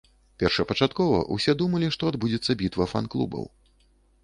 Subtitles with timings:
[0.43, 3.49] Першапачаткова ўсе думалі, што адбудзецца бітва фан-клубаў.